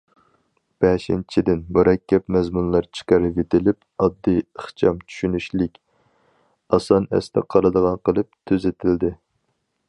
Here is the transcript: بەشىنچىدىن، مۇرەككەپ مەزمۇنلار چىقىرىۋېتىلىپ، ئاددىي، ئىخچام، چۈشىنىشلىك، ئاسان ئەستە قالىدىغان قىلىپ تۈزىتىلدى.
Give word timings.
بەشىنچىدىن، 0.83 1.59
مۇرەككەپ 1.77 2.31
مەزمۇنلار 2.37 2.87
چىقىرىۋېتىلىپ، 2.99 3.79
ئاددىي، 4.05 4.41
ئىخچام، 4.45 5.05
چۈشىنىشلىك، 5.05 5.79
ئاسان 6.79 7.07
ئەستە 7.19 7.45
قالىدىغان 7.57 8.03
قىلىپ 8.11 8.33
تۈزىتىلدى. 8.53 9.15